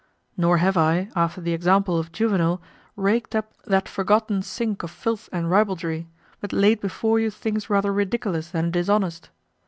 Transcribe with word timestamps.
Nor 0.35 0.57
have 0.57 0.77
I, 0.77 1.11
after 1.15 1.41
the 1.41 1.53
example 1.53 1.99
of 1.99 2.11
Juvenal, 2.11 2.59
raked 2.95 3.35
up 3.35 3.53
that 3.65 3.87
forgotten 3.87 4.41
sink 4.41 4.81
of 4.81 4.89
filth 4.89 5.29
and 5.31 5.47
ribaldry, 5.51 6.07
but 6.39 6.51
laid 6.51 6.79
before 6.81 7.19
you 7.19 7.29
things 7.29 7.69
rather 7.69 7.93
ridiculous 7.93 8.49
than 8.49 8.71
dishonest. 8.71 9.29